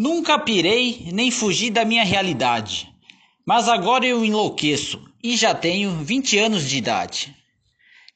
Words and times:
Nunca 0.00 0.38
pirei 0.38 1.08
nem 1.12 1.28
fugi 1.28 1.70
da 1.70 1.84
minha 1.84 2.04
realidade, 2.04 2.88
mas 3.44 3.68
agora 3.68 4.06
eu 4.06 4.24
enlouqueço 4.24 5.04
e 5.20 5.36
já 5.36 5.52
tenho 5.52 5.90
20 6.04 6.38
anos 6.38 6.68
de 6.70 6.78
idade. 6.78 7.36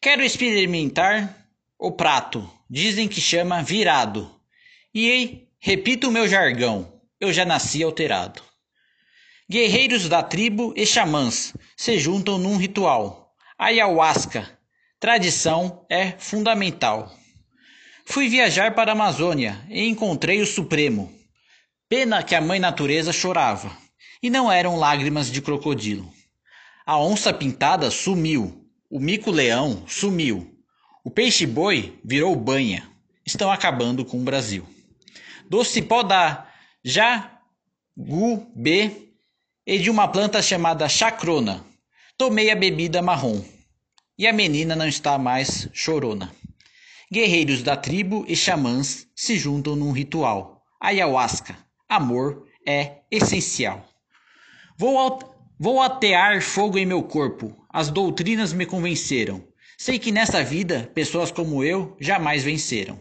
Quero 0.00 0.22
experimentar 0.22 1.44
o 1.76 1.90
prato, 1.90 2.48
dizem 2.70 3.08
que 3.08 3.20
chama 3.20 3.64
virado. 3.64 4.30
E 4.94 5.48
repito 5.58 6.06
o 6.06 6.12
meu 6.12 6.28
jargão, 6.28 7.00
eu 7.20 7.32
já 7.32 7.44
nasci 7.44 7.82
alterado. 7.82 8.40
Guerreiros 9.50 10.08
da 10.08 10.22
tribo 10.22 10.72
e 10.76 10.86
xamãs 10.86 11.52
se 11.76 11.98
juntam 11.98 12.38
num 12.38 12.58
ritual. 12.58 13.34
Ayahuasca, 13.58 14.56
tradição 15.00 15.84
é 15.90 16.12
fundamental. 16.12 17.12
Fui 18.06 18.28
viajar 18.28 18.72
para 18.72 18.92
a 18.92 18.94
Amazônia 18.94 19.66
e 19.68 19.84
encontrei 19.88 20.40
o 20.40 20.46
Supremo. 20.46 21.21
Pena 21.94 22.22
que 22.22 22.34
a 22.34 22.40
mãe 22.40 22.58
natureza 22.58 23.12
chorava, 23.12 23.70
e 24.22 24.30
não 24.30 24.50
eram 24.50 24.78
lágrimas 24.78 25.30
de 25.30 25.42
crocodilo. 25.42 26.10
A 26.86 26.98
onça 26.98 27.34
pintada 27.34 27.90
sumiu, 27.90 28.66
o 28.88 28.98
mico-leão 28.98 29.84
sumiu, 29.86 30.56
o 31.04 31.10
peixe-boi 31.10 32.00
virou 32.02 32.34
banha. 32.34 32.88
Estão 33.26 33.52
acabando 33.52 34.06
com 34.06 34.16
o 34.16 34.24
Brasil. 34.24 34.66
Do 35.46 35.62
cipó 35.64 36.02
da 36.02 36.50
jagubê 36.82 37.20
e 39.66 39.78
de 39.78 39.90
uma 39.90 40.08
planta 40.08 40.40
chamada 40.40 40.88
chacrona, 40.88 41.62
tomei 42.16 42.50
a 42.50 42.56
bebida 42.56 43.02
marrom. 43.02 43.44
E 44.16 44.26
a 44.26 44.32
menina 44.32 44.74
não 44.74 44.88
está 44.88 45.18
mais 45.18 45.68
chorona. 45.74 46.34
Guerreiros 47.12 47.62
da 47.62 47.76
tribo 47.76 48.24
e 48.26 48.34
xamãs 48.34 49.06
se 49.14 49.36
juntam 49.36 49.76
num 49.76 49.92
ritual. 49.92 50.64
Ayahuasca, 50.80 51.54
amor 51.96 52.46
é 52.66 53.02
essencial. 53.10 53.88
Vou, 54.76 55.18
vou 55.58 55.80
atear 55.80 56.42
fogo 56.42 56.78
em 56.78 56.86
meu 56.86 57.02
corpo, 57.02 57.56
as 57.68 57.90
doutrinas 57.90 58.52
me 58.52 58.66
convenceram. 58.66 59.46
Sei 59.78 59.98
que 59.98 60.12
nessa 60.12 60.44
vida 60.44 60.90
pessoas 60.94 61.30
como 61.30 61.64
eu 61.64 61.96
jamais 62.00 62.44
venceram. 62.44 63.00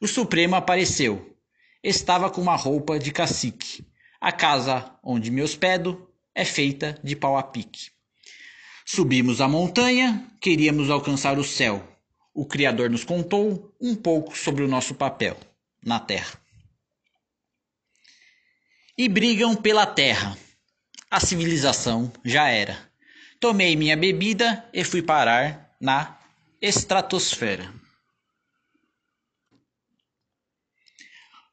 O 0.00 0.06
Supremo 0.06 0.54
apareceu. 0.54 1.34
Estava 1.82 2.28
com 2.28 2.40
uma 2.40 2.56
roupa 2.56 2.98
de 2.98 3.10
cacique. 3.10 3.86
A 4.20 4.32
casa 4.32 4.92
onde 5.02 5.30
me 5.30 5.42
hospedo 5.42 6.10
é 6.34 6.44
feita 6.44 6.98
de 7.02 7.16
pau 7.16 7.36
a 7.36 7.42
pique. 7.42 7.90
Subimos 8.84 9.40
a 9.40 9.48
montanha, 9.48 10.26
queríamos 10.40 10.90
alcançar 10.90 11.38
o 11.38 11.44
céu 11.44 11.96
o 12.36 12.44
Criador 12.44 12.90
nos 12.90 13.02
contou 13.02 13.74
um 13.80 13.94
pouco 13.94 14.36
sobre 14.36 14.62
o 14.62 14.68
nosso 14.68 14.94
papel 14.94 15.38
na 15.82 15.98
Terra. 15.98 16.38
E 18.98 19.08
brigam 19.08 19.54
pela 19.54 19.84
Terra. 19.86 20.38
A 21.10 21.20
civilização 21.20 22.10
já 22.24 22.48
era. 22.48 22.90
Tomei 23.38 23.76
minha 23.76 23.96
bebida 23.96 24.66
e 24.72 24.82
fui 24.82 25.02
parar 25.02 25.76
na 25.80 26.18
estratosfera. 26.62 27.72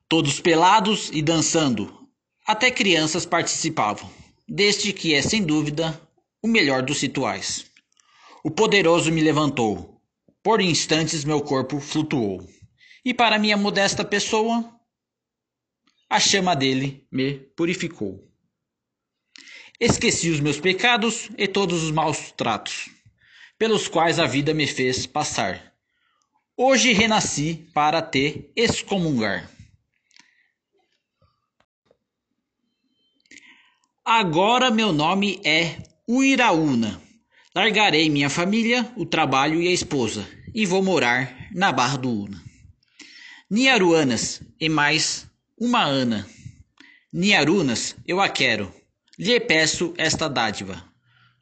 Todos 0.08 0.40
pelados 0.40 1.10
e 1.12 1.22
dançando, 1.22 2.08
até 2.46 2.72
crianças 2.72 3.26
participavam, 3.26 4.10
desde 4.48 4.94
que 4.94 5.14
é 5.14 5.22
sem 5.22 5.44
dúvida 5.44 6.00
o 6.42 6.48
melhor 6.48 6.82
dos 6.82 7.02
rituais. 7.02 7.66
O 8.44 8.52
poderoso 8.52 9.12
me 9.12 9.22
levantou, 9.22 10.02
por 10.42 10.62
instantes 10.62 11.24
meu 11.24 11.42
corpo 11.42 11.80
flutuou, 11.80 12.48
e 13.04 13.14
para 13.14 13.40
minha 13.40 13.58
modesta 13.58 14.06
pessoa, 14.06 14.73
a 16.14 16.20
chama 16.20 16.56
dele 16.56 17.08
me 17.12 17.40
purificou. 17.56 18.24
Esqueci 19.80 20.30
os 20.30 20.40
meus 20.40 20.60
pecados 20.60 21.28
e 21.36 21.48
todos 21.48 21.82
os 21.82 21.90
maus 21.90 22.32
tratos, 22.32 22.88
pelos 23.58 23.88
quais 23.88 24.20
a 24.20 24.28
vida 24.28 24.54
me 24.54 24.68
fez 24.68 25.08
passar. 25.08 25.74
Hoje 26.56 26.94
renasci 26.94 27.68
para 27.74 28.00
te 28.00 28.52
excomungar. 28.56 29.50
Agora 34.06 34.70
meu 34.70 34.94
nome 34.94 35.42
é 35.44 35.78
Uiraúna. 36.08 37.02
Largarei 37.56 38.08
minha 38.08 38.30
família, 38.30 38.94
o 38.96 39.04
trabalho 39.04 39.60
e 39.60 39.68
a 39.68 39.72
esposa, 39.72 40.28
e 40.54 40.64
vou 40.64 40.84
morar 40.84 41.50
na 41.52 41.72
Barra 41.72 41.98
do 41.98 42.12
Una. 42.12 42.44
Niaruanas 43.50 44.44
e 44.60 44.70
mais 44.70 45.28
uma 45.64 45.82
Ana. 45.82 46.28
Niarunas, 47.12 47.96
eu 48.06 48.20
a 48.20 48.28
quero. 48.28 48.74
Lhe 49.18 49.40
peço 49.40 49.94
esta 49.98 50.28
dádiva, 50.28 50.84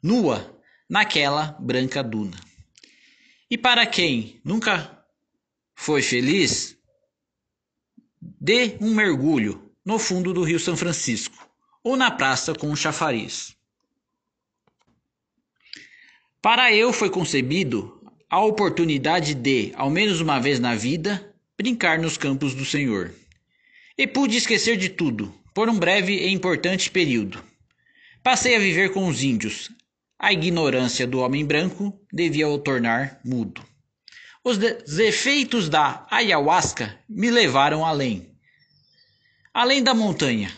nua 0.00 0.62
naquela 0.88 1.56
branca 1.58 2.04
duna. 2.04 2.38
E 3.50 3.58
para 3.58 3.84
quem 3.84 4.40
nunca 4.44 5.04
foi 5.74 6.02
feliz, 6.02 6.78
dê 8.20 8.76
um 8.80 8.94
mergulho 8.94 9.72
no 9.84 9.98
fundo 9.98 10.32
do 10.32 10.44
Rio 10.44 10.60
São 10.60 10.76
Francisco 10.76 11.50
ou 11.82 11.96
na 11.96 12.08
praça 12.08 12.54
com 12.54 12.68
um 12.68 12.76
chafariz. 12.76 13.56
Para 16.40 16.72
eu 16.72 16.92
foi 16.92 17.10
concebido 17.10 18.00
a 18.30 18.38
oportunidade 18.40 19.34
de, 19.34 19.72
ao 19.74 19.90
menos 19.90 20.20
uma 20.20 20.38
vez 20.38 20.60
na 20.60 20.76
vida, 20.76 21.34
brincar 21.56 21.98
nos 21.98 22.16
campos 22.16 22.54
do 22.54 22.64
Senhor. 22.64 23.12
E 24.02 24.06
pude 24.08 24.36
esquecer 24.36 24.76
de 24.76 24.88
tudo, 24.88 25.32
por 25.54 25.68
um 25.68 25.78
breve 25.78 26.12
e 26.12 26.32
importante 26.32 26.90
período. 26.90 27.40
Passei 28.20 28.56
a 28.56 28.58
viver 28.58 28.92
com 28.92 29.06
os 29.06 29.22
índios. 29.22 29.70
A 30.18 30.32
ignorância 30.32 31.06
do 31.06 31.20
homem 31.20 31.46
branco 31.46 31.96
devia 32.12 32.48
o 32.48 32.58
tornar 32.58 33.20
mudo. 33.24 33.62
Os 34.42 34.58
efeitos 34.98 35.68
da 35.68 36.04
ayahuasca 36.10 36.98
me 37.08 37.30
levaram 37.30 37.86
além. 37.86 38.34
Além 39.54 39.80
da 39.80 39.94
montanha, 39.94 40.52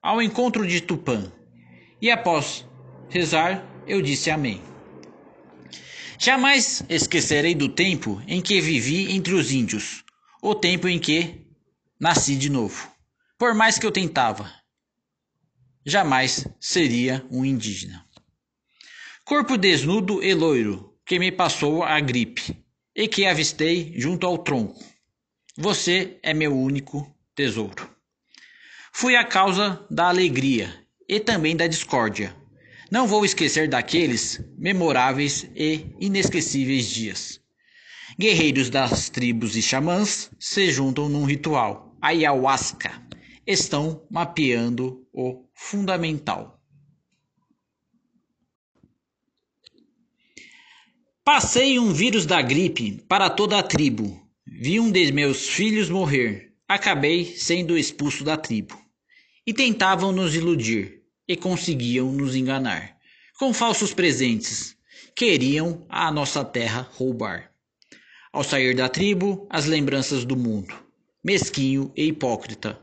ao 0.00 0.22
encontro 0.22 0.66
de 0.66 0.80
Tupã. 0.80 1.30
E 2.00 2.10
após 2.10 2.66
rezar, 3.10 3.62
eu 3.86 4.00
disse 4.00 4.30
amém. 4.30 4.62
Jamais 6.18 6.82
esquecerei 6.88 7.54
do 7.54 7.68
tempo 7.68 8.22
em 8.26 8.40
que 8.40 8.58
vivi 8.58 9.12
entre 9.12 9.34
os 9.34 9.52
índios, 9.52 10.02
o 10.40 10.54
tempo 10.54 10.88
em 10.88 10.98
que 10.98 11.45
nasci 11.98 12.36
de 12.36 12.50
novo. 12.50 12.90
Por 13.38 13.54
mais 13.54 13.78
que 13.78 13.86
eu 13.86 13.92
tentava, 13.92 14.50
jamais 15.84 16.46
seria 16.60 17.24
um 17.30 17.44
indígena. 17.44 18.04
Corpo 19.24 19.56
desnudo 19.56 20.22
e 20.22 20.32
loiro, 20.34 20.96
que 21.04 21.18
me 21.18 21.32
passou 21.32 21.82
a 21.82 21.98
gripe 22.00 22.64
e 22.94 23.08
que 23.08 23.26
avistei 23.26 23.92
junto 23.96 24.26
ao 24.26 24.38
tronco. 24.38 24.82
Você 25.56 26.18
é 26.22 26.32
meu 26.32 26.56
único 26.56 27.14
tesouro. 27.34 27.90
Fui 28.92 29.16
a 29.16 29.24
causa 29.24 29.84
da 29.90 30.08
alegria 30.08 30.86
e 31.08 31.20
também 31.20 31.56
da 31.56 31.66
discórdia 31.66 32.34
não 32.90 33.06
vou 33.06 33.24
esquecer 33.24 33.68
daqueles 33.68 34.40
memoráveis 34.56 35.44
e 35.56 35.86
inesquecíveis 35.98 36.86
dias. 36.86 37.40
Guerreiros 38.18 38.70
das 38.70 39.10
tribos 39.10 39.56
e 39.56 39.62
xamãs 39.62 40.30
se 40.38 40.70
juntam 40.70 41.08
num 41.08 41.24
ritual, 41.24 41.85
ayahuasca. 42.06 43.02
Estão 43.46 44.06
mapeando 44.10 45.06
o 45.12 45.44
fundamental. 45.54 46.60
Passei 51.24 51.78
um 51.78 51.92
vírus 51.92 52.24
da 52.24 52.40
gripe 52.40 53.02
para 53.08 53.28
toda 53.28 53.58
a 53.58 53.62
tribo. 53.62 54.24
Vi 54.46 54.78
um 54.78 54.90
de 54.90 55.10
meus 55.12 55.48
filhos 55.48 55.90
morrer. 55.90 56.52
Acabei 56.68 57.24
sendo 57.24 57.76
expulso 57.76 58.22
da 58.22 58.36
tribo. 58.36 58.80
E 59.44 59.52
tentavam 59.52 60.12
nos 60.12 60.34
iludir 60.34 61.02
e 61.26 61.36
conseguiam 61.36 62.12
nos 62.12 62.36
enganar. 62.36 62.96
Com 63.38 63.52
falsos 63.52 63.92
presentes, 63.92 64.76
queriam 65.14 65.84
a 65.88 66.10
nossa 66.10 66.44
terra 66.44 66.88
roubar. 66.94 67.50
Ao 68.32 68.44
sair 68.44 68.74
da 68.74 68.88
tribo, 68.88 69.46
as 69.50 69.66
lembranças 69.66 70.24
do 70.24 70.36
mundo, 70.36 70.74
mesquinho 71.26 71.90
e 71.96 72.04
hipócrita, 72.04 72.80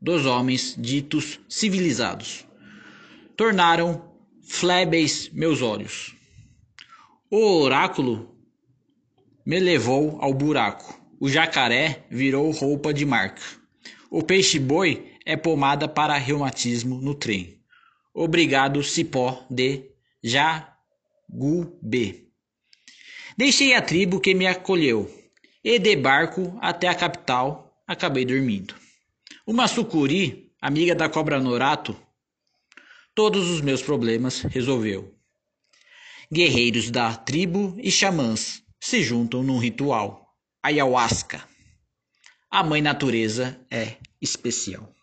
dos 0.00 0.24
homens 0.24 0.74
ditos 0.78 1.38
civilizados, 1.46 2.46
tornaram 3.36 4.16
flébeis 4.42 5.28
meus 5.30 5.60
olhos. 5.60 6.16
O 7.30 7.60
oráculo 7.60 8.34
me 9.44 9.60
levou 9.60 10.16
ao 10.22 10.32
buraco. 10.32 10.98
O 11.20 11.28
jacaré 11.28 12.06
virou 12.10 12.50
roupa 12.50 12.94
de 12.94 13.04
marca. 13.04 13.42
O 14.10 14.22
peixe-boi 14.22 15.12
é 15.26 15.36
pomada 15.36 15.86
para 15.86 16.16
reumatismo 16.16 16.98
no 17.02 17.14
trem. 17.14 17.60
Obrigado, 18.14 18.82
cipó 18.82 19.44
de 19.50 19.90
Jagubê. 20.24 20.70
Deixei 23.36 23.74
a 23.74 23.82
tribo 23.82 24.18
que 24.18 24.32
me 24.32 24.46
acolheu 24.46 25.14
e 25.62 25.78
de 25.78 25.94
barco 25.94 26.56
até 26.62 26.88
a 26.88 26.94
capital 26.94 27.65
acabei 27.86 28.24
dormindo. 28.24 28.74
Uma 29.46 29.68
sucuri, 29.68 30.52
amiga 30.60 30.94
da 30.94 31.08
cobra 31.08 31.38
Norato, 31.38 31.96
todos 33.14 33.48
os 33.48 33.60
meus 33.60 33.82
problemas 33.82 34.40
resolveu. 34.40 35.14
Guerreiros 36.32 36.90
da 36.90 37.14
tribo 37.14 37.76
e 37.78 37.90
xamãs 37.90 38.62
se 38.80 39.02
juntam 39.02 39.42
num 39.42 39.58
ritual. 39.58 40.34
Ayahuasca. 40.62 41.46
A 42.50 42.64
mãe 42.64 42.82
natureza 42.82 43.60
é 43.70 43.96
especial. 44.20 44.95